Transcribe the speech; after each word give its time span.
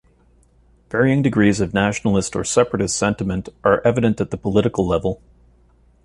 Varying 0.89 1.21
degrees 1.21 1.61
of 1.61 1.75
nationalist 1.75 2.35
or 2.35 2.43
separatist 2.43 2.97
sentiment 2.97 3.49
are 3.63 3.81
evident 3.85 4.19
at 4.19 4.31
the 4.31 4.35
political 4.37 4.87
level. 4.87 5.21